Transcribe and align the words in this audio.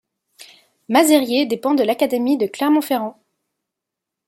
Mazerier 0.89 1.45
dépend 1.45 1.75
de 1.75 1.83
l'académie 1.83 2.39
de 2.39 2.47
Clermont-Ferrand. 2.47 3.21